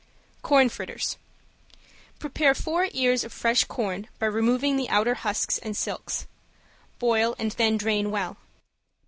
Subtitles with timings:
[0.41, 1.19] ~CORN FRITTERS~
[2.17, 6.25] Prepare four ears of fresh corn by removing the outer husks and silks;
[6.97, 8.37] boil and then drain well.